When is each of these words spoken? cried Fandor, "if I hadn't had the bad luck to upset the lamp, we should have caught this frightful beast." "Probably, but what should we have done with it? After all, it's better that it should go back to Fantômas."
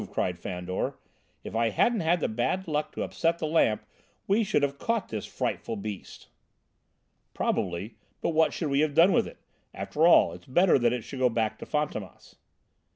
cried 0.11 0.39
Fandor, 0.39 0.95
"if 1.43 1.55
I 1.55 1.69
hadn't 1.69 1.99
had 1.99 2.21
the 2.21 2.27
bad 2.27 2.67
luck 2.67 2.91
to 2.93 3.03
upset 3.03 3.37
the 3.37 3.45
lamp, 3.45 3.85
we 4.25 4.43
should 4.43 4.63
have 4.63 4.79
caught 4.79 5.09
this 5.09 5.27
frightful 5.27 5.75
beast." 5.75 6.27
"Probably, 7.35 7.97
but 8.19 8.31
what 8.31 8.51
should 8.51 8.69
we 8.69 8.79
have 8.79 8.95
done 8.95 9.11
with 9.13 9.27
it? 9.27 9.37
After 9.75 10.07
all, 10.07 10.33
it's 10.33 10.47
better 10.47 10.79
that 10.79 10.91
it 10.91 11.03
should 11.03 11.19
go 11.19 11.29
back 11.29 11.59
to 11.59 11.67
Fantômas." 11.67 12.33